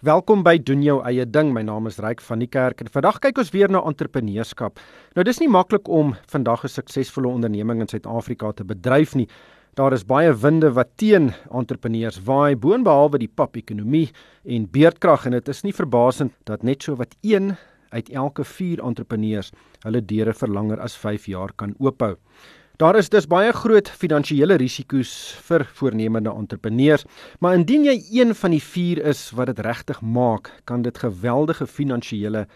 [0.00, 1.50] Welkom by doen jou eie ding.
[1.52, 4.78] My naam is Ryk van die Kerk en vandag kyk ons weer na entrepreneurskap.
[5.12, 9.28] Nou dis nie maklik om vandag 'n suksesvolle onderneming in Suid-Afrika te bedryf nie.
[9.76, 14.08] Daar is baie winde wat teen entrepreneurs waai, boonbehalwe die pap-ekonomie
[14.44, 17.58] en beerdkrag en dit is nie verbasend dat net so wat 1
[17.90, 19.52] uit elke 4 entrepreneurs
[19.84, 22.16] hulle deure vir langer as 5 jaar kan oophou.
[22.80, 25.10] Daar is dus baie groot finansiële risiko's
[25.44, 27.02] vir voornemende entrepreneurs,
[27.44, 31.66] maar indien jy een van die 4 is wat dit regtig maak, kan dit geweldige
[31.68, 32.46] finansiële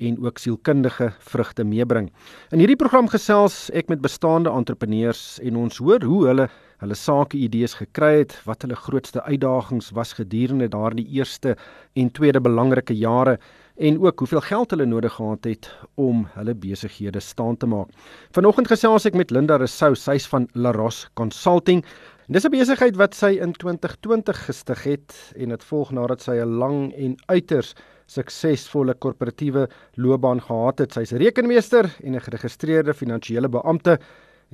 [0.00, 2.08] en ook sielkundige vrugte meebring.
[2.48, 6.48] In hierdie program gesels ek met bestaande entrepreneurs en ons hoor hoe hulle
[6.84, 11.56] hulle sake idees gekry het, wat hulle grootste uitdagings was gedurende daardie eerste
[11.96, 13.38] en tweede belangrike jare
[13.76, 17.90] en ook hoeveel geld hulle nodig gehad het om hulle besighede staan te maak.
[18.36, 21.82] Vanoggend gesels ek met Linda Rousseau, sy's van Laros Consulting.
[22.28, 26.58] Dis 'n besigheid wat sy in 2020 gestig het en dit volg nadat sy 'n
[26.58, 27.74] lang en uiters
[28.06, 30.92] suksesvolle korporatiewe loopbaan gehad het.
[30.92, 33.98] Sy's 'n rekenmeester en 'n geregistreerde finansiële beampte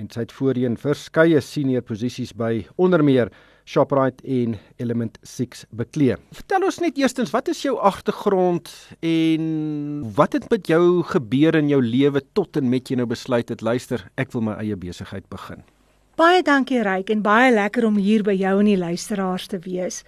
[0.00, 3.30] en sy het voorheen verskeie senior posisies by onder meer
[3.70, 6.16] Shoprite en Element 6 beklee.
[6.34, 8.70] Vertel ons net eerstens, wat is jou agtergrond
[9.06, 9.44] en
[10.16, 13.62] wat het met jou gebeur in jou lewe tot en met jy nou besluit het
[13.62, 15.62] luister, ek wil my eie besigheid begin.
[16.18, 20.02] Baie dankie Ryk en baie lekker om hier by jou en die luisteraars te wees.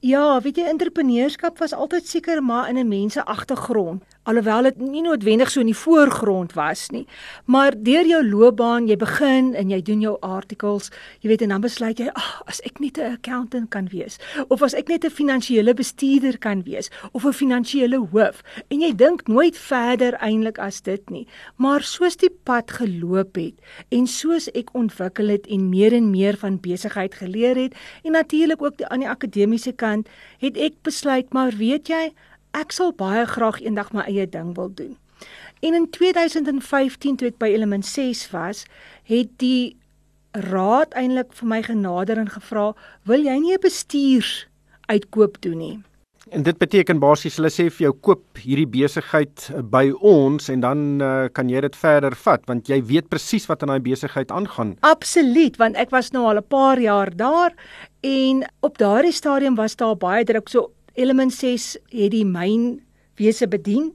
[0.00, 4.80] Ja, weet jy, entrepreneurskap was altyd seker maar in 'n mens se agtergrond alhoewel dit
[4.84, 7.06] nie noodwendig so in die voorgrond was nie.
[7.50, 10.90] Maar deur jou loopbaan, jy begin en jy doen jou articles,
[11.24, 14.62] jy weet en dan besluit jy, ag, as ek net 'n accountant kan wees of
[14.62, 19.26] as ek net 'n finansiële bestuurder kan wees of 'n finansiële hoof en jy dink
[19.28, 21.26] nooit verder eintlik as dit nie.
[21.56, 23.54] Maar soos die pad geloop het
[23.90, 28.62] en soos ek ontwikkel het en meer en meer van besigheid geleer het en natuurlik
[28.62, 29.89] ook die, aan die akademiese kant,
[30.42, 32.12] het ek besluit, maar weet jy,
[32.56, 34.96] ek sal baie graag eendag my eie ding wil doen.
[35.60, 38.64] En in 2015 toe ek by Element 6 was,
[39.10, 39.76] het die
[40.32, 42.72] raad eintlik vir my genader en gevra,
[43.04, 44.46] "Wil jy nie 'n bestuurs
[44.86, 45.78] uitkoop doen nie?"
[46.30, 50.82] En dit beteken basies hulle sê vir jou koop hierdie besigheid by ons en dan
[51.02, 54.76] uh, kan jy dit verder vat want jy weet presies wat aan daai besigheid aangaan.
[54.86, 57.50] Absoluut, want ek was nou al 'n paar jaar daar
[58.06, 62.78] en op daardie stadium was daar baie druk so Element 6 het die myn
[63.18, 63.90] wese bedien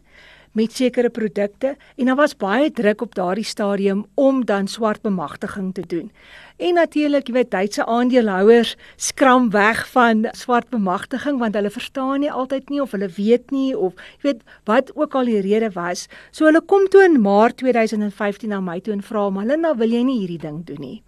[0.56, 5.74] met sekere produkte en daar was baie druk op daardie stadium om dan swart bemagtiging
[5.74, 6.12] te doen.
[6.58, 12.32] En natuurlik, jy weet, Duitse aandeelhouers skram weg van swart bemagtiging want hulle verstaan nie
[12.32, 16.08] altyd nie of hulle weet nie of jy weet wat ook al die rede was.
[16.32, 20.04] So hulle kom toe in Maart 2015 na my toe en vra: "Malinda, wil jy
[20.04, 21.02] nie hierdie ding doen nie?"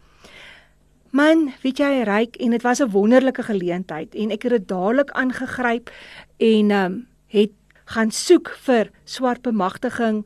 [1.16, 5.12] Man, weet jy, ryk en dit was 'n wonderlike geleentheid en ek het dit dadelik
[5.12, 5.90] aangegryp
[6.38, 7.52] en ehm um, het
[7.94, 10.25] gaan soek vir swart bemagtiging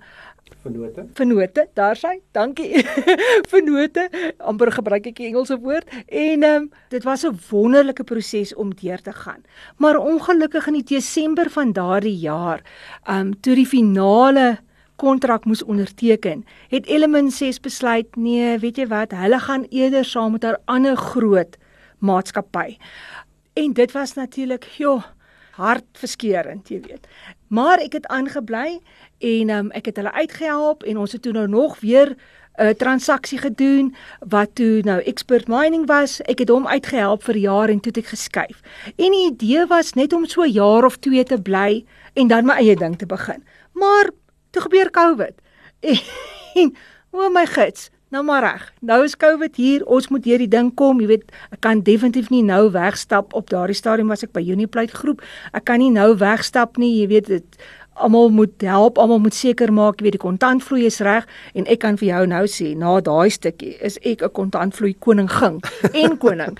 [0.62, 1.06] vennote.
[1.18, 2.20] Vennote, daar sy.
[2.36, 2.84] Dankie.
[3.52, 4.08] vennote,
[4.38, 8.74] amper gebruik ek die Engelse woord en ehm um, dit was 'n wonderlike proses om
[8.82, 9.42] deur te gaan.
[9.78, 12.62] Maar ongelukkig in Desember van daardie jaar,
[13.06, 14.60] ehm um, toe die finale
[14.96, 20.32] kontrak moes onderteken, het Element 6 besluit nee, weet jy wat, hulle gaan eerder saam
[20.32, 21.58] met 'n ander groot
[22.00, 22.78] maatskappy.
[23.54, 25.04] En dit was natuurlik, joh,
[25.52, 27.08] hartverskeurend, jy weet.
[27.48, 28.80] Maar ek het aangebly
[29.20, 32.70] en um, ek het hulle uitgehelp en ons het toe nou nog weer 'n uh,
[32.70, 36.22] transaksie gedoen wat toe nou expert mining was.
[36.22, 38.62] Ek het hom uitgehelp vir jaar en toe het ek geskuif.
[38.96, 42.46] En die idee was net om so 'n jaar of 2 te bly en dan
[42.46, 43.44] my eie ding te begin.
[43.72, 44.10] Maar
[44.52, 45.34] Toe gebeur COVID.
[46.62, 46.76] En
[47.16, 48.64] o my gits, nou maar reg.
[48.80, 52.44] Nou is COVID hier, ons moet hierdie ding kom, jy weet, ek kan definitief nie
[52.44, 55.24] nou wegstap op daardie stadium was ek by Uniplate groep.
[55.56, 57.62] Ek kan nie nou wegstap nie, jy weet dit
[58.02, 61.28] almal moet help, almal moet seker maak jy weet die kontantvloei is reg
[61.58, 65.30] en ek kan vir jou nou sê na daai stukkie is ek 'n kontantvloei koning
[65.30, 65.62] ging
[66.04, 66.58] en koning.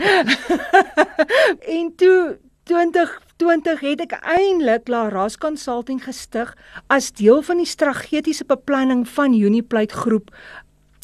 [1.78, 2.38] en toe
[2.70, 6.56] 2020 het ek eintlik Laras Consulting gestig
[6.88, 10.32] as deel van die strategiese beplanning van Uniplate groep.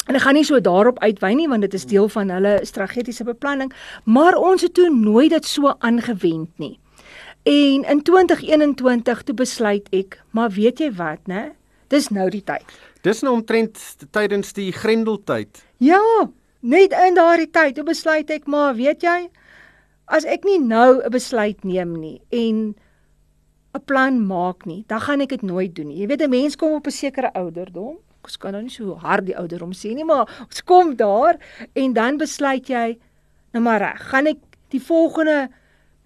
[0.08, 3.26] En ek gaan nie so daarop uitwy nie want dit is deel van hulle strategiese
[3.28, 3.72] beplanning,
[4.04, 6.78] maar ons het toe nooit dit so aangewend nie.
[7.44, 11.50] En in 2021 toe besluit ek, maar weet jy wat, né?
[11.92, 12.64] Dis nou die tyd.
[13.04, 13.78] Dis nou omtrent
[14.12, 15.62] tydens die Grendeltyd.
[15.80, 16.00] Ja,
[16.60, 19.28] net in daardie tyd toe besluit ek, maar weet jy,
[20.08, 22.74] as ek nie nou 'n besluit neem nie en
[23.74, 26.00] 'n plan maak nie, dan gaan ek dit nooit doen nie.
[26.00, 27.98] Jy weet 'n mens kom op 'n sekere ouderdom.
[28.28, 31.38] Ek kan nou nie so hard die ouderdom sê nie, maar ons kom daar
[31.74, 32.98] en dan besluit jy
[33.56, 34.42] nou maar reg, gaan ek
[34.74, 35.48] die volgende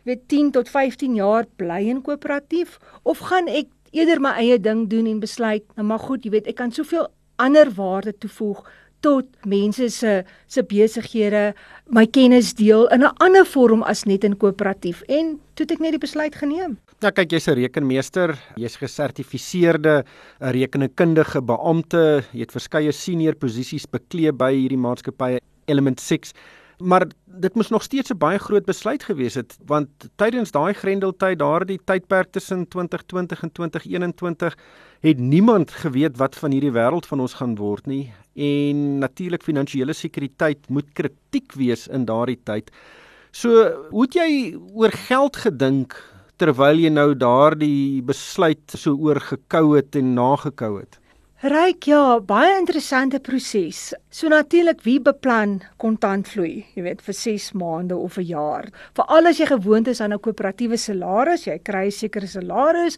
[0.06, 4.86] weet 10 tot 15 jaar bly in koöperatief of gaan ek eerder my eie ding
[4.90, 7.10] doen en besluit, nou maar goed, jy weet, ek kan soveel
[7.42, 8.62] ander waarde toevoeg
[9.02, 11.52] tot mense se se besighede,
[11.90, 15.80] my kennis deel in 'n ander vorm as net in koöperatief en toe het ek
[15.80, 16.78] net die besluit geneem.
[17.02, 20.04] Ja, kyk, jy's 'n rekenmeester, jy's gesertifiseerde
[20.40, 26.32] rekenkundige beampte, jy het verskeie senior posisies beklee by hierdie maatskappye Element 6
[26.82, 31.38] maar dit moes nog steeds 'n baie groot besluit gewees het want tydens daai grendeltyd
[31.38, 34.56] daardie tydperk tussen 2020 en 2021
[35.00, 39.92] het niemand geweet wat van hierdie wêreld van ons gaan word nie en natuurlik finansiële
[39.92, 42.70] sekuriteit moet kritiek wees in daardie tyd.
[43.32, 45.96] So, hoe het jy oor geld gedink
[46.40, 50.98] terwyl jy nou daardie besluit so oorgekou het en nagekou het?
[51.42, 53.88] Ryk ja, baie interessante proses.
[54.14, 58.68] So natuurlik wie beplan kontantvloei, jy weet vir 6 maande of 'n jaar.
[58.94, 62.96] Veral as jy gewoond is aan 'n koöperatiewe salaris, jy kry 'n sekere salaris.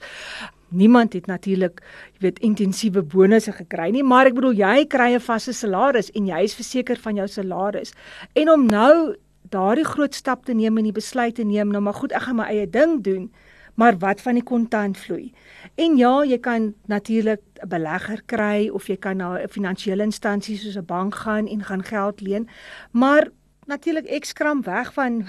[0.69, 1.81] Niemand het natuurlik,
[2.13, 6.27] jy weet, intensiewe bonusse gekry nie, maar ek bedoel jy kry 'n vaste salaris en
[6.27, 7.95] jy is verseker van jou salaris.
[8.35, 9.17] En om nou
[9.49, 12.37] daardie groot stap te neem en die besluit te neem, nou maar goed, ek gaan
[12.37, 13.31] my eie ding doen
[13.75, 15.33] maar wat van die kontantvloei?
[15.75, 20.57] En ja, jy kan natuurlik 'n belegger kry of jy kan na 'n finansiële instansie
[20.57, 22.49] soos 'n bank gaan en gaan geld leen,
[22.91, 23.31] maar
[23.67, 25.25] natuurlik ek skram weg van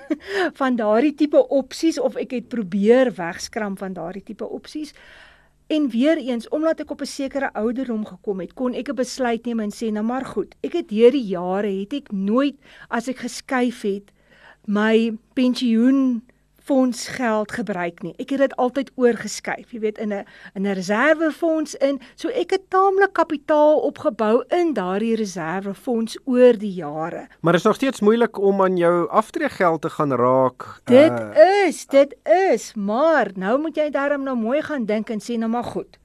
[0.60, 4.94] van daardie tipe opsies of ek het probeer wegskram van daardie tipe opsies.
[5.70, 9.44] En weer eens, omdat ek op 'n sekere ouderdom gekom het, kon ek 'n besluit
[9.44, 12.56] neem en sê, nou maar goed, ek het deur die jare het ek nooit
[12.88, 14.10] as ek geskuif het
[14.66, 16.22] my pensioen
[16.70, 18.12] fondsgeld gebruik nie.
[18.22, 20.24] Ek het dit altyd oorgeskuif, jy weet in 'n
[20.54, 22.00] in 'n reservefonds in.
[22.14, 27.26] So ek het taamlik kapitaal opgebou in daardie reservefonds oor die jare.
[27.40, 30.80] Maar is nog steeds moeilik om aan jou aftreegeld te gaan raak.
[30.84, 31.66] Dit uh...
[31.66, 32.16] is, dit
[32.52, 35.99] is, maar nou moet jy darm nou mooi gaan dink en sê nou maar goed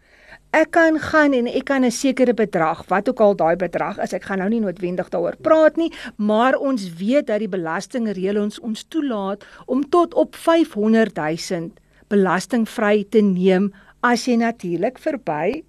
[0.56, 4.13] ek kan gaan en ek kan 'n sekere bedrag, wat ook al daai bedrag is,
[4.13, 8.60] ek gaan nou nie noodwendig daaroor praat nie, maar ons weet dat die belastingreël ons
[8.60, 11.72] ons toelaat om tot op 500 000
[12.07, 15.63] belastingvry te neem as jy natuurlik verby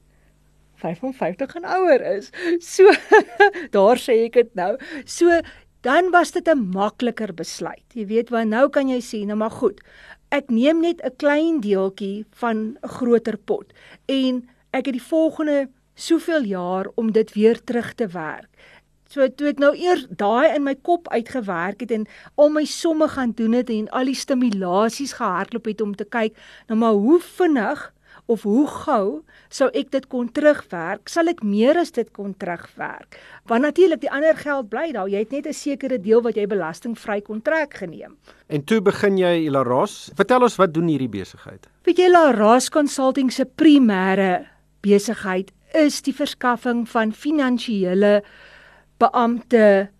[0.77, 2.31] 55 en ouer is.
[2.61, 2.93] So
[3.77, 4.77] daar sê ek dit nou.
[5.05, 5.41] So
[5.82, 7.87] dan was dit 'n makliker besluit.
[7.94, 9.81] Jy weet wat nou kan jy sê, nou maar goed.
[10.31, 13.73] Ek neem net 'n klein deeltjie van 'n groter pot
[14.06, 18.50] en ek het die volgende soveel jaar om dit weer terug te werk.
[19.06, 23.06] So toe ek nou eers daai in my kop uitgewerk het en al my somme
[23.08, 26.34] gaan doen het en al die stimulasies gehardloop het om te kyk,
[26.67, 27.93] nou maar hoe vinnig
[28.26, 31.06] of hoe gou sou ek dit kon terugwerk?
[31.08, 33.20] Sal ek meer as dit kon terugwerk?
[33.46, 35.06] Want natuurlik die ander geld bly daar.
[35.08, 38.17] Jy het net 'n sekere deel wat jy belastingvry kontrak geneem.
[38.49, 40.11] En toe begin jy Laras.
[40.14, 41.69] Vertel ons wat doen hierdie besigheid?
[41.84, 44.56] Weet jy Laras Consulting se primêre
[44.87, 48.21] besigheid is die verskaffing van finansiële
[49.03, 49.91] beampte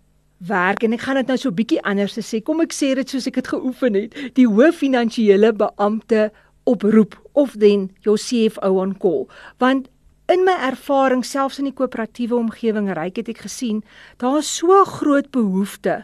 [0.47, 2.41] werk en ek gaan dit nou so bietjie anders sê.
[2.45, 4.17] Kom ek sê dit soos ek dit geoefen het.
[4.37, 6.29] Die hoof finansiële beampte
[6.67, 9.25] oproep of dan jou CFO on call.
[9.61, 9.87] Want
[10.31, 13.79] in my ervaring selfs in die koöperatiewe omgewing ryk het ek gesien
[14.21, 16.01] daar is so groot behoefte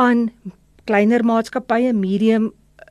[0.00, 0.30] aan
[0.88, 2.50] kleiner maatskappye, medium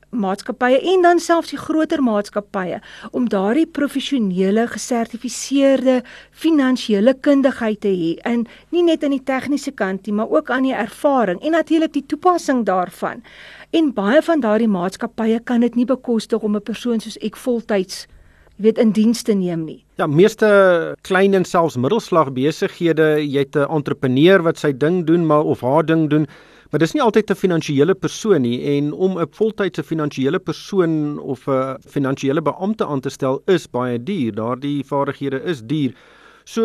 [0.10, 2.80] maatskappye en dan selfs die groter maatskappye
[3.12, 6.02] om daardie professionele gesertifiseerde
[6.32, 10.68] finansiële kundigheid te hê en nie net aan die tegniese kant nie maar ook aan
[10.68, 13.24] die ervaring en natuurlik die toepassing daarvan.
[13.70, 18.08] En baie van daardie maatskappye kan dit nie bekostig om 'n persoon soos ek voltyds
[18.56, 19.84] weet in diens te neem nie.
[19.96, 25.26] Ja, meeste klein en selfs middelslag besighede, jy het 'n entrepreneur wat sy ding doen
[25.26, 26.28] maar of haar ding doen
[26.70, 31.48] Maar dis nie altyd 'n finansiële persoon nie en om 'n voltydse finansiële persoon of
[31.48, 34.36] 'n finansiële beampte aan te stel is baie duur.
[34.36, 35.96] Daardie vaardighede is duur.
[36.44, 36.62] So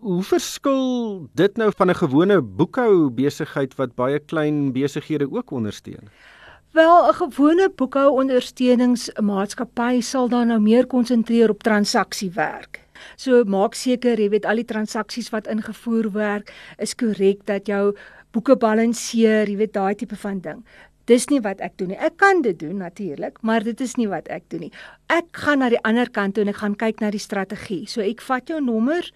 [0.00, 6.08] hoe verskil dit nou van 'n gewone boekhou besigheid wat baie klein besighede ook ondersteun?
[6.72, 12.80] Wel, 'n gewone boekhou ondersteuningsmaatskappy sal dan nou meer konsentreer op transaksiewerk.
[13.16, 17.94] So maak seker jy weet al die transaksies wat ingevoer word is korrek dat jou
[18.34, 20.64] boeke balanseer, jy weet daai tipe van ding.
[21.04, 21.98] Dis nie wat ek doen nie.
[22.00, 24.70] Ek kan dit doen natuurlik, maar dit is nie wat ek doen nie.
[25.12, 27.82] Ek gaan na die ander kant toe en ek gaan kyk na die strategie.
[27.90, 29.10] So ek vat jou nommer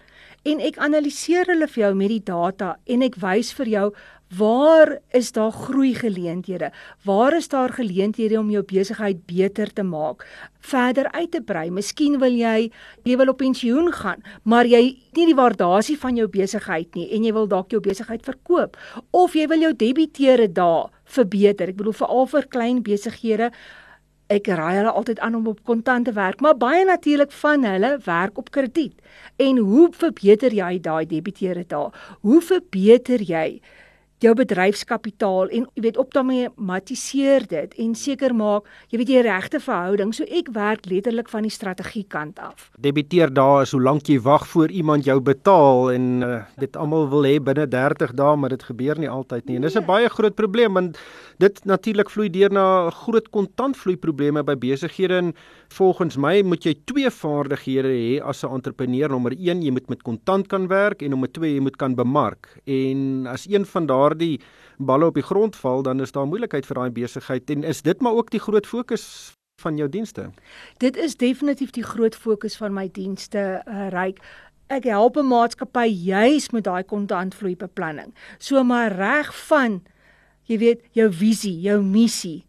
[0.45, 3.87] en ek analiseer hulle vir jou met die data en ek wys vir jou
[4.37, 6.71] Waar is daar groei geleenthede?
[7.03, 10.27] Waar is daar geleenthede om jou besigheid beter te maak?
[10.59, 11.71] Verder uit te brei.
[11.71, 12.69] Miskien wil jy
[13.03, 17.25] jy wil op pensioen gaan, maar jy nie die waardasie van jou besigheid nie en
[17.25, 18.77] jy wil dalk jou besigheid verkoop
[19.11, 21.73] of jy wil jou debiteure daar verbeter.
[21.73, 23.49] Ek bedoel veral vir klein besighede
[24.29, 27.95] ek raai hulle altyd aan om op kontant te werk, maar baie natuurlik van hulle
[28.05, 28.93] werk op krediet.
[29.41, 32.17] En hoe verbeter jy daai debiteure daar?
[32.21, 33.57] Hoe verbeter jy
[34.23, 40.13] jou bedryfskapitaal en jy weet optimaliseer dit en seker maak jy weet jy regte verhouding
[40.15, 42.69] so ek werk letterlik van die strategie kant af.
[42.79, 47.07] Debiteer daar is hoe lank jy wag voor iemand jou betaal en uh, dit almal
[47.11, 49.87] wil hê binne 30 dae maar dit gebeur nie altyd nie en dis 'n nee.
[49.87, 50.99] baie groot probleem want
[51.39, 55.33] dit natuurlik vloei deur na groot kontantvloei probleme by besighede en
[55.75, 60.03] volgens my moet jy twee vaardighede hê as 'n entrepreneur nommer 1 jy moet met
[60.03, 64.39] kontant kan werk en nommer 2 jy moet kan bemark en as een van daardie
[64.79, 68.01] balle op die grond val, dan is daar moeilikheid vir daai besigheid en is dit
[68.01, 69.05] maar ook die groot fokus
[69.61, 70.29] van jou dienste.
[70.79, 74.23] Dit is definitief die groot fokus van my dienste, uh, Ryk.
[74.69, 78.13] Ek help 'n maatskappy juis met daai kontantvloei beplanning.
[78.37, 79.81] So maar reg van
[80.49, 82.43] jy weet jou visie, jou missie.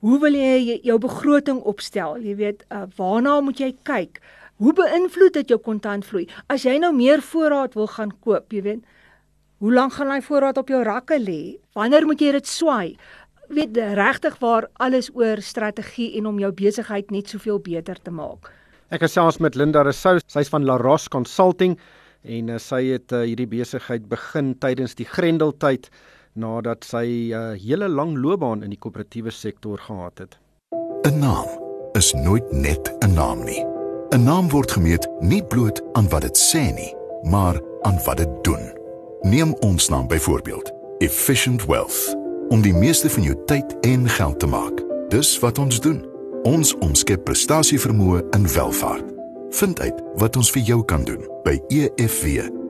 [0.00, 2.16] Hoe wil jy jou begroting opstel?
[2.22, 4.22] Jy weet, uh, waarna moet jy kyk?
[4.60, 6.28] Hoe beïnvloed dit jou kontantvloei?
[6.48, 8.82] As jy nou meer voorraad wil gaan koop, jy weet,
[9.60, 11.40] Hoe lank gaan hy voorraad op jou rakke lê?
[11.76, 12.94] Wanneer moet jy dit swaai?
[13.52, 18.48] Weet regtig waar alles oor strategie en om jou besigheid net soveel beter te maak.
[18.88, 21.76] Ek gesels met Linda Rousseau, sy's van La Roche Consulting
[22.24, 25.90] en uh, sy het uh, hierdie besigheid begin tydens die Grendeltyd
[26.32, 30.38] nadat sy 'n uh, eh, hele lang loopbaan in die koöperatiewe sektor gehad het.
[31.06, 31.46] 'n Naam
[31.92, 33.64] is nooit net 'n naam nie.
[34.10, 38.44] 'n Naam word gemeet nie bloot aan wat dit sê nie, maar aan wat dit
[38.44, 38.78] doen.
[39.20, 42.16] Neem ons naam byvoorbeeld, Efficient Wealth,
[42.48, 44.84] om die meeste van jou tyd en geld te maak.
[45.08, 46.08] Dis wat ons doen.
[46.42, 49.04] Ons omskep prestasievermoë in welvaart.
[49.50, 52.62] Vind uit wat ons vir jou kan doen by efw.co.za.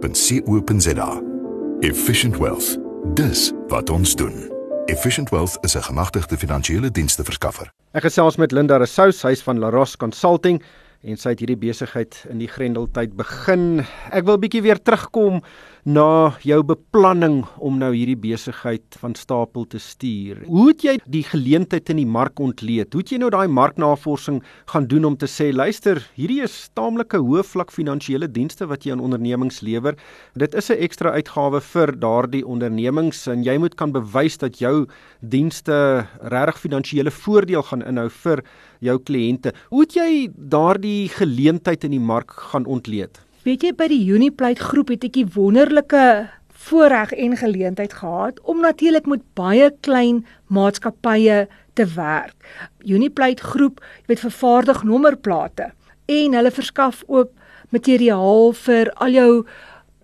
[1.81, 2.90] Efficient Wealth.
[3.01, 4.51] Dis wat ons doen.
[4.85, 7.73] Efficient Wealth is 'n gemagtigde finansiële dienste verskaffer.
[7.93, 10.63] Ek gesels met Linda Rousseau, hy's van Laros Consulting
[11.03, 13.87] en sy het hierdie besigheid in die Grendeltyd begin.
[14.13, 15.43] Ek wil bietjie weer terugkom
[15.85, 20.43] na jou beplanning om nou hierdie besigheid van stapel te stuur.
[20.47, 22.93] Hoe het jy die geleentheid in die mark ontleed?
[22.93, 27.21] Hoe het jy nou daai marknavorsing gaan doen om te sê, luister, hierdie is taamlike
[27.21, 29.97] hoë vlak finansiële dienste wat jy aan ondernemings lewer.
[30.35, 34.87] Dit is 'n ekstra uitgawe vir daardie ondernemings en jy moet kan bewys dat jou
[35.21, 38.45] dienste regtig finansiële voordeel gaan inhou vir
[38.81, 39.53] jou kliënte.
[39.71, 43.30] Hoe het jy daardie geleentheid in die mark gaan ontleed?
[43.41, 48.61] Weet jy by die Uniplate groep het ek 'n wonderlike voorreg en geleentheid gehad om
[48.61, 52.37] natuurlik met baie klein maatskappye te werk.
[52.85, 55.73] Uniplate groep, jy weet vervaardig nommerplate
[56.07, 57.31] en hulle verskaf ook
[57.71, 59.47] materiaal vir al jou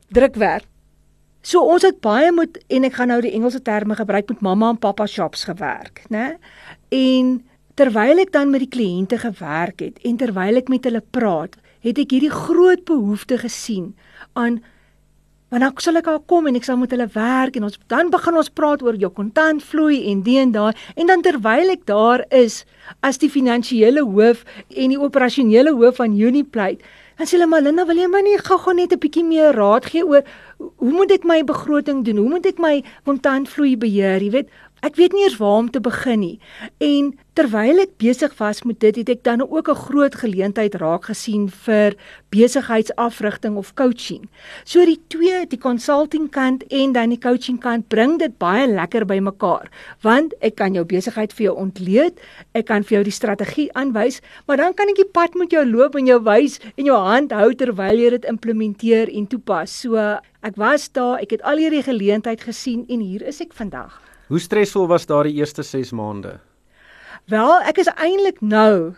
[0.09, 0.65] drukwerk.
[1.43, 4.71] So ons het baie moet en ek gaan nou die Engelse terme gebruik met mamma
[4.71, 6.39] en pappa shops gewerk, né?
[6.89, 11.57] En terwyl ek dan met die kliënte gewerk het en terwyl ek met hulle praat,
[11.87, 13.95] het ek hierdie groot behoefte gesien
[14.35, 14.61] aan
[15.55, 18.11] wanneer ek sal ek al kom en ek sal met hulle werk en ons dan
[18.11, 20.75] begin ons praat oor jou kontantvloei en die en daai.
[20.99, 22.65] En dan terwyl ek daar is
[23.07, 24.43] as die finansiële hoof
[24.75, 26.83] en die operasionele hoof van Uniplate
[27.17, 29.87] dan sê hulle maar Linda wil jy my nie gou-gou net 'n bietjie meer raad
[29.89, 30.23] gee oor
[30.59, 32.17] hoe moet ek my begroting doen?
[32.17, 34.21] Hoe moet ek my kontantvloei beheer?
[34.21, 34.49] Jy weet
[34.85, 36.39] Ek weet nie eers waar om te begin nie.
[36.85, 41.09] En terwyl ek besig was met dit, het ek dan ook 'n groot geleentheid raak
[41.09, 41.97] gesien vir
[42.29, 44.29] besigheidsafrigting of coaching.
[44.65, 49.07] So die twee, die consulting kant en dan die coaching kant, bring dit baie lekker
[49.07, 49.71] by mekaar,
[50.03, 52.21] want ek kan jou besigheid vir jou ontleed,
[52.53, 55.65] ek kan vir jou die strategie aanwys, maar dan kan ek die pad met jou
[55.65, 59.71] loop en jou wys en jou hand hou terwyl jy dit implementeer en toepas.
[59.71, 59.97] So
[60.43, 64.06] ek was daar, ek het al hierdie geleentheid gesien en hier is ek vandag.
[64.27, 66.41] Hoe stresvol was daardie eerste 6 maande?
[67.31, 68.97] Wel, ek is eintlik nou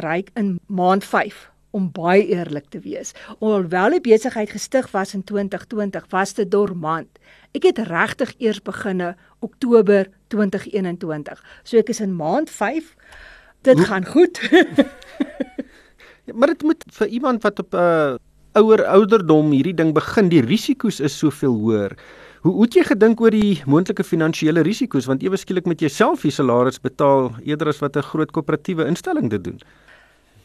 [0.00, 3.12] ryk in maand 5 om baie eerlik te wees.
[3.38, 7.20] Alhoewel die besigheid gestig was in 2020, was dit dormant.
[7.52, 9.12] Ek het regtig eers beginne
[9.44, 11.44] Oktober 2021.
[11.62, 12.94] So ek is in maand 5.
[13.68, 13.86] Dit Hoe?
[13.92, 14.40] gaan goed.
[16.26, 18.16] ja, maar dit moet vir iemand wat op 'n uh,
[18.56, 21.94] ouer ouderdom hierdie ding begin, die risiko's is soveel hoër.
[22.40, 26.22] Hoe hoe het jy gedink oor die moontlike finansiële risiko's want ewe skielik met jouself
[26.24, 29.60] die salaris betaal eerder as wat 'n groot koöperatiewe instelling dit doen?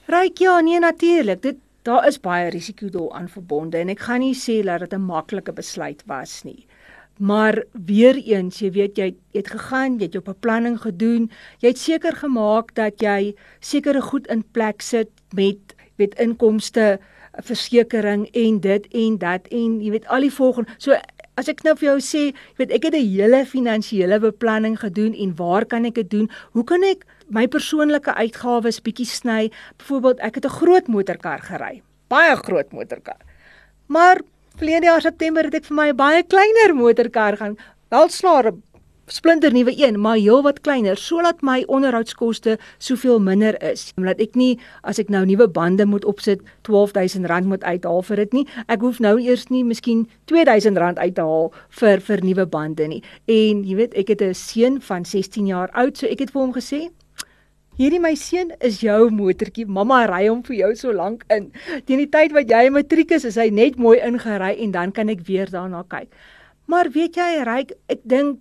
[0.07, 1.41] Ryk ja, nee natuurlik.
[1.41, 5.05] Dit daar is baie risiko daaraan verbonde en ek gaan nie sê dat dit 'n
[5.05, 6.65] maklike besluit was nie.
[7.19, 11.31] Maar weer eens, jy weet jy het gegaan, jy het jou beplanning gedoen.
[11.59, 16.99] Jy het seker gemaak dat jy sekere goed in plek sit met weet inkomste,
[17.43, 20.71] versekerings en dit en dat en jy weet al die volgende.
[20.77, 20.95] So
[21.37, 25.13] as ek nou vir jou sê, jy weet ek het 'n hele finansiële beplanning gedoen
[25.13, 26.29] en waar kan ek dit doen?
[26.53, 29.51] Hoe kan ek my persoonlike uitgawes bietjie sny?
[29.77, 31.81] Byvoorbeeld, ek het 'n groot motorkar gery.
[32.07, 33.19] Baie groot motorkar.
[33.87, 34.21] Maar
[34.57, 37.57] verlede jaar September het ek vir my 'n baie kleiner motorkar gaan.
[37.89, 38.74] Wel slaar splinter
[39.53, 43.93] nuwe een, maar heel wat kleiner sodat my onderhoudskoste soveel minder is.
[43.97, 48.33] Omdat ek nie as ek nou nuwe bande moet opsit, R12000 moet uithaal vir dit
[48.33, 48.47] nie.
[48.67, 53.03] Ek hoef nou eers nie miskien R2000 uit te haal vir vir nuwe bande nie.
[53.27, 56.41] En jy weet, ek het 'n seun van 16 jaar oud, so ek het vir
[56.41, 56.89] hom gesê,
[57.75, 59.65] Hierdie my seun is jou motortjie.
[59.67, 61.51] Mamma ry hom vir jou so lank in.
[61.85, 65.09] Teen die tyd wat jy matriek is, is hy net mooi ingery en dan kan
[65.09, 66.07] ek weer daarna kyk.
[66.71, 68.39] Maar weet jy, Ryk, ek dink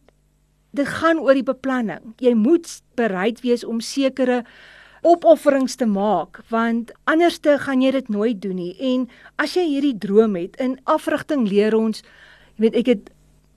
[0.74, 2.14] dit gaan oor die beplanning.
[2.22, 4.42] Jy moet bereid wees om sekere
[5.04, 8.74] opofferings te maak want anderste gaan jy dit nooit doen nie.
[8.80, 12.02] En as jy hierdie droom het in afrigting leer ons,
[12.56, 13.10] jy weet ek het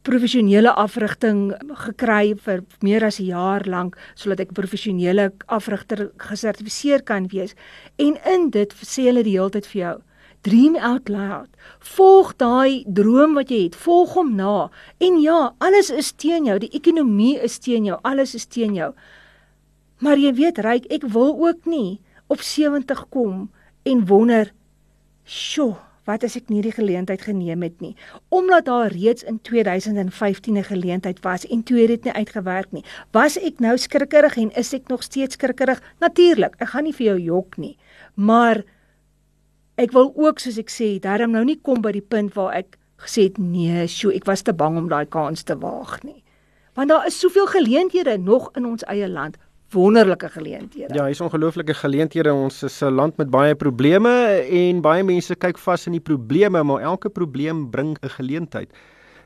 [0.08, 1.52] professionele afrigting
[1.84, 7.56] gekry vir meer as 'n jaar lank sodat ek professionele afrigter gesertifiseer kan wees.
[7.98, 9.98] En in dit sê hulle die hele tyd vir jou,
[10.42, 11.50] Dream out loud.
[11.80, 14.70] Volg daai droom wat jy het, volg hom na.
[15.04, 18.94] En ja, alles is teen jou, die ekonomie is teen jou, alles is teen jou.
[20.04, 23.50] Maar jy weet, ryk, ek wil ook nie op 70 kom
[23.84, 24.54] en wonder,
[25.26, 25.76] "Sjoe,
[26.06, 27.96] wat as ek nie die geleentheid geneem het nie?"
[28.30, 32.84] Omdat daar reeds in 2015 'n geleentheid was en toe het dit nie uitgewerk nie.
[33.12, 35.82] Was ek nou skrikkerig en is ek nog steeds skrikkerig?
[36.00, 37.78] Natuurlik, ek gaan nie vir jou jok nie.
[38.14, 38.64] Maar
[39.78, 42.78] ek wil ook soos ek sê, daarom nou nie kom by die punt waar ek
[42.98, 46.24] gesê het nee, sjo, ek was te bang om daai kans te waag nie.
[46.78, 49.38] Want daar is soveel geleenthede nog in ons eie land,
[49.74, 50.94] wonderlike geleenthede.
[50.96, 52.34] Ja, hier's ongelooflike geleenthede.
[52.34, 54.10] Ons is 'n land met baie probleme
[54.50, 58.70] en baie mense kyk vas in die probleme, maar elke probleem bring 'n geleentheid.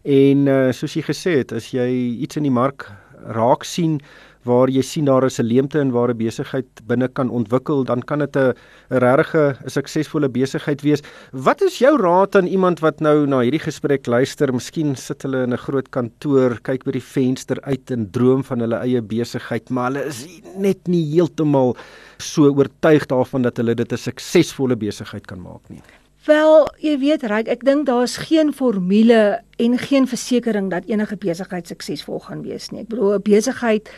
[0.04, 1.88] En uh, soos jy gesê het, as jy
[2.22, 2.90] iets in die mark
[3.26, 4.00] raak sien
[4.44, 8.02] waar jy sien daar is 'n leemte in waar 'n besigheid binne kan ontwikkel, dan
[8.02, 8.54] kan dit 'n
[8.90, 11.02] regtige 'n suksesvolle besigheid wees.
[11.32, 14.54] Wat is jou raad aan iemand wat nou na hierdie gesprek luister?
[14.54, 18.60] Miskien sit hulle in 'n groot kantoor, kyk by die venster uit en droom van
[18.60, 20.26] hulle eie besigheid, maar hulle is
[20.58, 21.76] net nie heeltemal
[22.18, 25.82] so oortuig daarvan dat hulle dit 'n suksesvolle besigheid kan maak nie.
[26.26, 31.68] Wel, jy weet, Ryk, ek dink daar's geen formule en geen versekering dat enige besigheid
[31.68, 32.84] suksesvol gaan wees nie.
[32.84, 33.90] Ek bedoel, 'n besigheid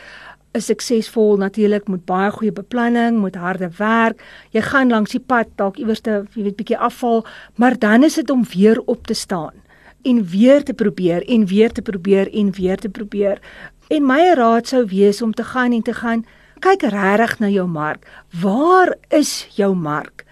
[0.54, 4.22] is suksesvol natuurlik met baie goeie beplanning, met harde werk.
[4.54, 7.24] Jy gaan langs die pad dalk iewers te, jy weet, bietjie afval,
[7.58, 9.62] maar dan is dit om weer op te staan
[10.04, 13.40] en weer te probeer en weer te probeer en weer te probeer.
[13.88, 16.24] En my raad sou wees om te gaan en te gaan
[16.64, 18.06] kyk regtig na jou mark.
[18.40, 20.24] Waar is jou mark?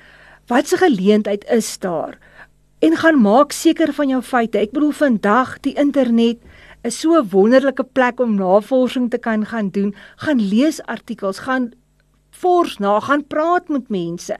[0.46, 2.18] Wat se geleentheid is daar?
[2.78, 4.58] En gaan maak seker van jou feite.
[4.58, 6.40] Ek bedoel vandag die internet
[6.82, 11.72] is so 'n wonderlike plek om navorsing te kan gaan doen, gaan lees artikels, gaan
[12.30, 14.36] fors na, gaan praat met mense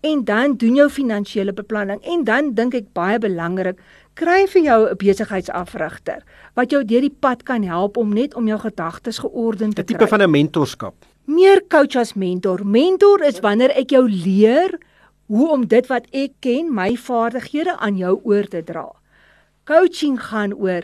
[0.00, 3.78] en dan doen jou finansiële beplanning en dan dink ek baie belangrik,
[4.18, 6.22] kry vir jou 'n besigheidsafrigter
[6.54, 9.94] wat jou deur die pad kan help om net om jou gedagtes georden te kry.
[9.94, 10.94] 'n Tipe van 'n mentorskap.
[11.24, 12.66] Meer coach as mentor.
[12.66, 14.78] Mentor is wanneer ek jou leer
[15.26, 18.92] hoe om dit wat ek ken, my vaardighede aan jou oor te dra.
[19.64, 20.82] Coaching gaan oor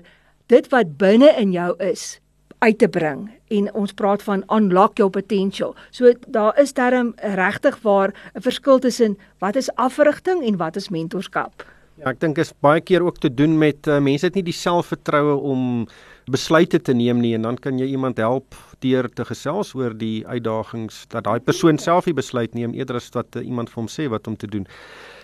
[0.48, 2.18] dit wat binne in jou is
[2.58, 5.74] uit te bring en ons praat van unlock your potential.
[5.94, 10.88] So daar is darm regtig waar 'n verskil tussen wat is afrigting en wat is
[10.88, 11.64] mentorskap.
[11.98, 14.54] Ja, ek dink is baie keer ook te doen met uh, mense het nie die
[14.54, 15.88] selfvertroue om
[16.30, 20.26] besluite te neem nie en dan kan jy iemand help deur te gesels oor die
[20.26, 23.88] uitdagings dat daai persoon self die besluit neem eerder as wat uh, iemand vir hom
[23.88, 24.66] sê wat om te doen.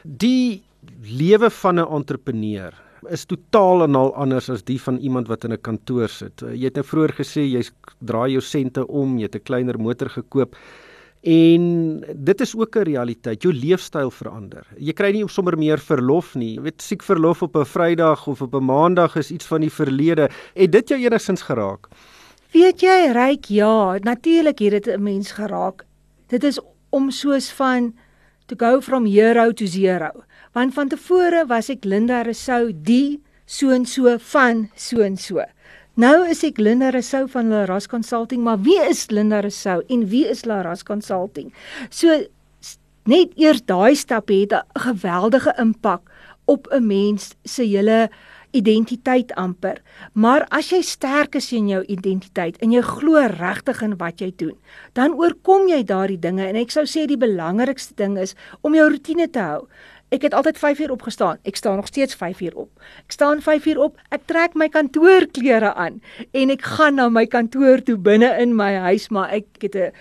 [0.03, 0.65] Die
[1.03, 2.75] lewe van 'n entrepreneur
[3.11, 6.43] is totaal en al anders as die van iemand wat in 'n kantoor sit.
[6.43, 7.63] Eh, jy het nou vroeër gesê jy
[8.01, 10.57] draai jou sente om, jy het 'n kleiner motor gekoop.
[11.25, 13.43] En dit is ook 'n realiteit.
[13.43, 14.67] Jou leefstyl verander.
[14.77, 16.55] Jy kry nie sommer meer verlof nie.
[16.55, 19.73] Jy weet siek verlof op 'n Vrydag of op 'n Maandag is iets van die
[19.73, 20.31] verlede.
[20.55, 21.89] Het dit jou enigstens geraak?
[22.53, 25.85] Weet jy, ryk ja, natuurlik het dit 'n mens geraak.
[26.27, 27.95] Dit is om soos van
[28.47, 30.11] to go from hero to zero
[30.55, 35.43] want van tevore was ek Linda Rousseau die so en so van so en so.
[35.95, 40.25] Nou is ek Linda Rousseau van Laras Consulting, maar wie is Linda Rousseau en wie
[40.27, 41.53] is Laras Consulting?
[41.91, 42.23] So
[43.11, 46.03] net eers daai stap het 'n geweldige impak
[46.47, 48.11] op 'n mens se hele
[48.55, 49.83] identiteit amper.
[50.13, 54.31] Maar as jy sterk is in jou identiteit en jy glo regtig in wat jy
[54.37, 54.55] doen,
[54.93, 58.89] dan oorkom jy daardie dinge en ek sou sê die belangrikste ding is om jou
[58.91, 59.67] rotine te hou.
[60.09, 61.39] Ek het altyd 5 uur opgestaan.
[61.43, 62.71] Ek staan nog steeds 5 uur op.
[63.05, 64.01] Ek staan 5 uur op.
[64.09, 68.75] Ek trek my kantoorklere aan en ek gaan na my kantoor toe binne in my
[68.91, 69.93] huis, maar ek het 'n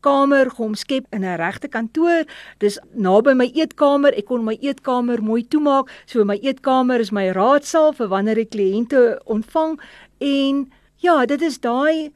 [0.00, 2.24] kamer geomskep in 'n regte kantoor.
[2.58, 4.12] Dis naby my eetkamer.
[4.16, 5.88] Ek kon my eetkamer mooi toemaak.
[6.06, 9.80] So my eetkamer is my raadsaal vir wanneer ek kliënte ontvang
[10.18, 12.12] en ja, dit is daai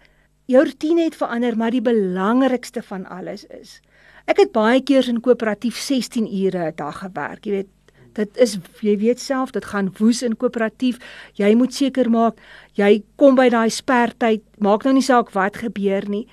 [0.46, 3.80] jou rotine het verander, maar die belangrikste van alles is
[4.28, 7.44] ek het baie keer in koöperatief 16 ure 'n dag gewerk.
[7.44, 7.68] Jy weet,
[8.12, 10.98] dit is jy weet self, dit gaan woes in koöperatief.
[11.34, 12.40] Jy moet seker maak
[12.74, 14.42] jy kom by daai spertyd.
[14.58, 16.26] Maak nou nie saak wat gebeur nie.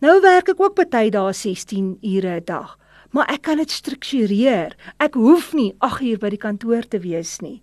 [0.00, 2.78] Nou werk ek ook baie dae 16 ure 'n dag,
[3.10, 4.76] maar ek kan dit struktureer.
[4.98, 7.62] Ek hoef nie 8 uur by die kantoor te wees nie.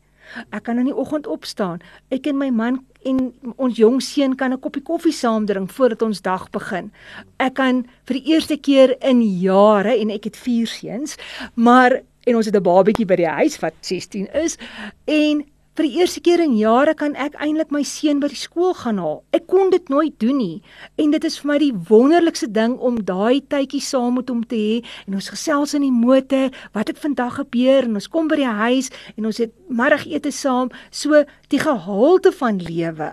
[0.52, 1.82] Ek kan in die oggend opstaan.
[2.10, 6.02] Ek en my man en ons jong seun kan 'n koppie koffie saam drink voordat
[6.02, 6.92] ons dag begin.
[7.40, 11.18] Ek kan vir die eerste keer in jare en ek het 4 seuns,
[11.56, 14.58] maar en ons het 'n babatjie by die huis wat 16 is
[15.06, 18.76] en Vir die eerste keer in jare kan ek eintlik my seun by die skool
[18.78, 19.16] gaan haal.
[19.34, 20.60] Ek kon dit nooit doen nie
[21.02, 24.60] en dit is vir my die wonderlikste ding om daai tydjie saam met hom te
[24.60, 24.76] hê
[25.08, 28.52] en ons gesels in die motor, wat het vandag gebeur en ons kom by die
[28.60, 30.70] huis en ons het middagete saam.
[30.94, 33.10] So die gehalte van lewe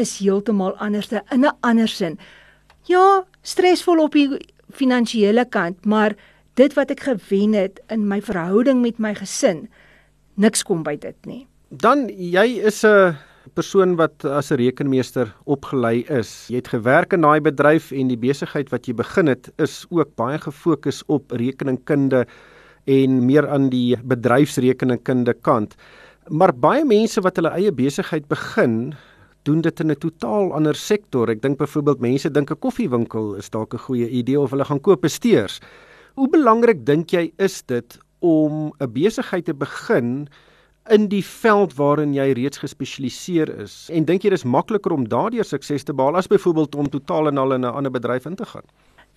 [0.00, 2.16] is heeltemal anders in 'n ander sin.
[2.88, 4.30] Ja, stresvol op die
[4.72, 6.16] finansiële kant, maar
[6.54, 9.68] dit wat ek gewen het in my verhouding met my gesin,
[10.36, 11.46] niks kom by dit nie.
[11.68, 13.12] Dan jy is 'n
[13.52, 16.48] persoon wat as 'n rekenmeester opgelei is.
[16.48, 20.16] Jy het gewerk in daai bedryf en die besigheid wat jy begin het is ook
[20.16, 22.26] baie gefokus op rekeningkunde
[22.86, 25.76] en meer aan die bedryfsrekeningkunde kant.
[26.28, 28.94] Maar baie mense wat hulle eie besigheid begin,
[29.42, 31.28] doen dit in 'n totaal ander sektor.
[31.28, 34.80] Ek dink byvoorbeeld mense dink 'n koffiewinkel is dalk 'n goeie idee of hulle gaan
[34.80, 35.60] koop steers.
[36.14, 40.28] Hoe belangrik dink jy is dit om 'n besigheid te begin
[40.90, 45.44] in die veld waarin jy reeds gespesialiseer is en dink jy dis makliker om daardeur
[45.44, 48.44] sukses te behaal as byvoorbeeld om totaal en al in 'n ander bedryf in te
[48.44, 48.64] gaan?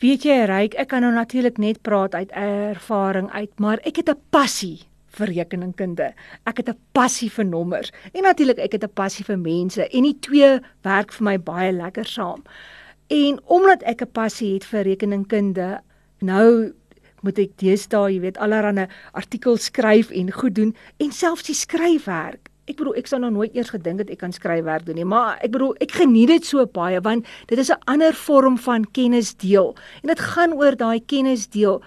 [0.01, 4.09] Weet jy, Ryk, ek kan nou natuurlik net praat uit ervaring uit, maar ek het
[4.09, 4.79] 'n passie
[5.17, 6.13] vir rekeningkunde.
[6.45, 10.03] Ek het 'n passie vir nommers en natuurlik ek het 'n passie vir mense en
[10.03, 12.43] die twee werk vir my baie lekker saam.
[13.09, 15.81] En omdat ek 'n passie het vir rekeningkunde,
[16.19, 16.73] nou
[17.21, 22.49] moet ek deesdae, jy weet, allerlei artikels skryf en goed doen en selfs die skryfwerk.
[22.69, 25.39] Ek bedoel ek sou nog nooit eers gedink het ek kan skryfwerk doen nie, maar
[25.41, 29.33] ek bedoel ek geniet dit so baie want dit is 'n ander vorm van kennis
[29.35, 31.81] deel en dit gaan oor daai kennis deel.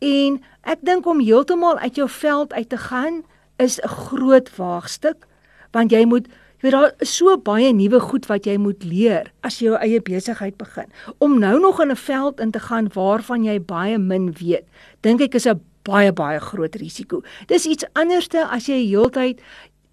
[0.00, 3.22] En ek dink om heeltemal uit jou veld uit te gaan
[3.58, 5.26] is 'n groot waagstuk
[5.72, 6.26] want jy moet
[6.60, 9.78] Jy weet daar is so baie nuwe goed wat jy moet leer as jy jou
[9.80, 10.90] eie besigheid begin.
[11.18, 14.66] Om nou nog in 'n veld in te gaan waarvan jy baie min weet,
[15.00, 17.22] dink ek is 'n baie baie groot risiko.
[17.46, 19.40] Dis iets anderste as jy heeltyd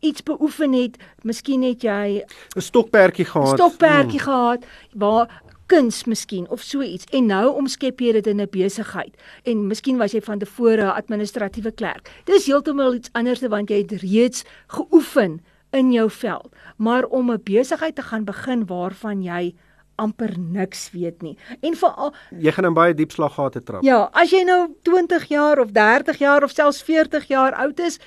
[0.01, 2.23] iets beoefen het, miskien het jy
[2.55, 3.57] 'n stokperdjie gehad.
[3.57, 4.27] Stokperdjie hmm.
[4.27, 9.15] gehad waar kuns miskien of so iets en nou omskep jy dit in 'n besigheid
[9.43, 12.11] en miskien was jy van tevore 'n administratiewe klerk.
[12.25, 17.41] Dis heeltemal iets anderste want jy het reeds geoefen in jou veld, maar om 'n
[17.43, 19.55] besigheid te gaan begin waarvan jy
[19.95, 21.37] amper niks weet nie.
[21.61, 23.83] En veral jy gaan in baie diep slaggate trap.
[23.83, 27.99] Ja, as jy nou 20 jaar of 30 jaar of selfs 40 jaar oud is,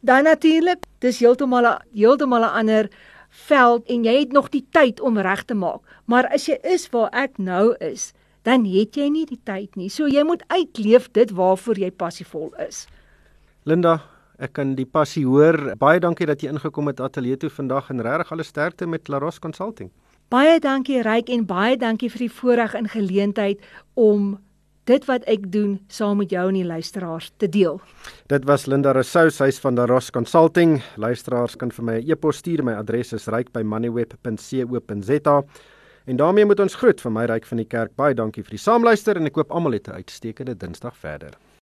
[0.00, 2.90] dan natuurlik, dis heeltemal 'n heeltemal 'n ander
[3.28, 5.80] veld en jy het nog die tyd om reg te maak.
[6.04, 9.88] Maar as jy is waar ek nou is, dan het jy nie die tyd nie.
[9.88, 12.86] So jy moet uitleef dit waarvoor jy passievol is.
[13.64, 14.02] Linda,
[14.42, 15.54] Ek kan die passie hoor.
[15.78, 19.38] Baie dankie dat jy ingekom het ateljee toe vandag en regtig alle sterkte met Laros
[19.38, 19.90] Consulting.
[20.34, 23.62] Baie dankie Ryk en baie dankie vir die voorreg en geleentheid
[23.94, 24.42] om
[24.90, 27.78] dit wat ek doen saam met jou en die luisteraars te deel.
[28.32, 30.82] Dit was Linda Rousseau, sy's van Laros Consulting.
[30.98, 32.64] Luisteraars kan vir my 'n e e-pos stuur.
[32.64, 35.42] My adres is ryk@moneyweb.co.za.
[36.06, 37.94] En daarmee moet ons groet van my Ryk van die Kerk.
[37.94, 41.30] Baie dankie vir die saamluister en ek koop almal 'n uitstekende Dinsdag verder.